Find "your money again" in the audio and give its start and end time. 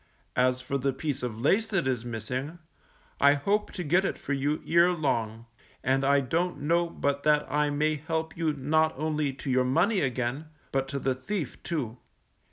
9.51-10.47